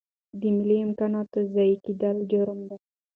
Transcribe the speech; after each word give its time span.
د 0.39 0.41
مالي 0.55 0.77
امکاناتو 0.87 1.39
ضایع 1.53 1.77
کیدل 1.85 2.17
جرم 2.31 2.59
دی. 2.69 2.77